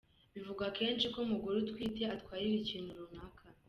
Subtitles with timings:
[0.33, 3.41] Bivugwa kenshi ko umugore utwite atwarira ikintu runaka.